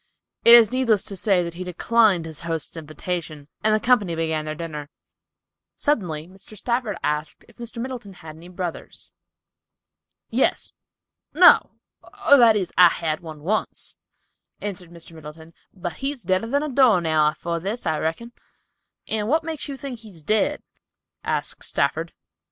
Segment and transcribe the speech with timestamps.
[0.43, 4.45] It is needless to say that he declined his host's invitation, and the company began
[4.45, 4.89] their dinner.
[5.75, 6.57] Suddenly Mr.
[6.57, 7.77] Stafford asked if Mr.
[7.79, 9.13] Middleton had any brothers.
[10.31, 11.73] "Yes—no,
[12.27, 13.95] or, that is, I had one once,"
[14.59, 15.11] answered Mr.
[15.11, 18.31] Middleton, "but he's deader than a door nail afore this, I reckon."
[19.07, 20.63] "And what makes you think he is dead?"
[21.23, 22.11] asked Stafford.